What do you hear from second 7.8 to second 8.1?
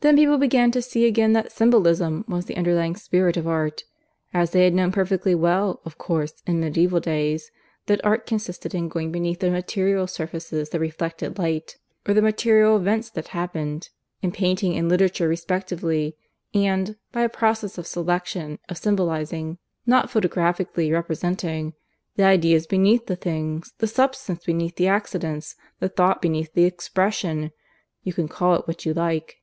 that